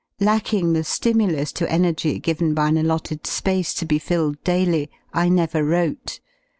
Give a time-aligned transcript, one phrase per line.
[0.19, 5.25] Lacking the stimulus to energy given by an allotted space to be filled daily y
[5.25, 6.19] I never wrote.